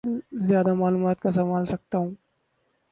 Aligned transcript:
زیادہ 0.47 0.73
معلومات 0.73 1.19
کا 1.21 1.31
سنبھال 1.31 1.65
سکتا 1.65 1.97
ہوں 1.97 2.11